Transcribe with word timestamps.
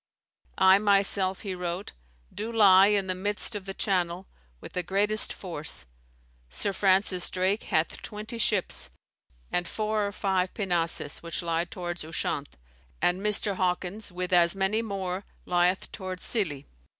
"I 0.57 0.79
myself," 0.79 1.41
he 1.41 1.53
wrote, 1.53 1.91
"do 2.33 2.51
lie 2.51 2.87
in 2.87 3.05
the 3.05 3.13
midst 3.13 3.53
of 3.53 3.65
the 3.65 3.73
Channel, 3.75 4.25
with 4.59 4.73
the 4.73 4.81
greatest 4.81 5.31
force; 5.31 5.85
Sir 6.49 6.73
Francis 6.73 7.29
Drake 7.29 7.65
hath 7.65 8.01
twenty 8.01 8.39
ships, 8.39 8.89
and 9.51 9.67
four 9.67 10.07
or 10.07 10.11
five 10.11 10.55
pinnaces, 10.55 11.19
which 11.19 11.43
lie 11.43 11.65
towards 11.65 12.03
Ushant; 12.03 12.57
and 12.99 13.21
Mr. 13.21 13.57
Hawkins, 13.57 14.11
with 14.11 14.33
as 14.33 14.55
many 14.55 14.81
more, 14.81 15.23
lieth 15.45 15.91
towards 15.91 16.23
Scilly. 16.25 16.65